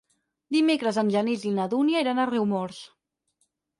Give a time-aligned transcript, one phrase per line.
[0.55, 2.81] Dimecres en Genís i na Dúnia iran a Riumors.